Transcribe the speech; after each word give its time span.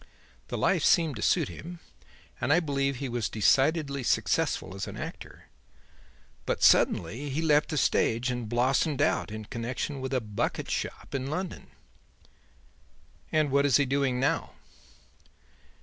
The 0.47 0.57
life 0.57 0.83
seemed 0.83 1.15
to 1.17 1.21
suit 1.21 1.47
him 1.47 1.79
and 2.41 2.51
I 2.51 2.59
believe 2.59 2.95
he 2.95 3.07
was 3.07 3.29
decidedly 3.29 4.01
successful 4.01 4.73
as 4.75 4.87
an 4.87 4.97
actor. 4.97 5.45
But 6.47 6.63
suddenly 6.63 7.29
he 7.29 7.39
left 7.43 7.69
the 7.69 7.77
stage 7.77 8.31
and 8.31 8.49
blossomed 8.49 8.99
out 8.99 9.29
in 9.29 9.45
connection 9.45 10.01
with 10.01 10.11
a 10.15 10.19
bucket 10.19 10.71
shop 10.71 11.13
in 11.13 11.27
London." 11.27 11.67
"And 13.31 13.51
what 13.51 13.63
is 13.63 13.77
he 13.77 13.85
doing 13.85 14.19
now?" 14.19 14.53